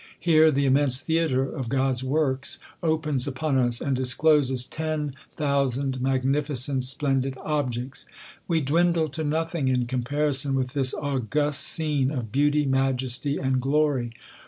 Here 0.19 0.49
the 0.49 0.65
immense 0.65 0.99
theatre 0.99 1.43
of 1.47 1.69
God's 1.69 2.03
works 2.03 2.57
opens 2.81 3.27
upon 3.27 3.59
us, 3.59 3.79
and 3.79 3.95
discloses 3.95 4.65
ten 4.65 5.13
thousand 5.35 6.01
magnificent, 6.01 6.83
splen 6.85 7.21
did 7.21 7.37
objects. 7.37 8.07
We 8.47 8.61
dwindle 8.61 9.09
to 9.09 9.23
nothing 9.23 9.67
in 9.67 9.85
comparison 9.85 10.55
with 10.55 10.73
this 10.73 10.95
august 10.95 11.61
scene 11.61 12.09
of 12.09 12.31
beauty, 12.31 12.65
majesty, 12.65 13.37
and 13.37 13.61
glory. 13.61 14.11